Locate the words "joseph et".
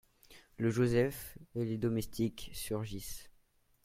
0.71-1.63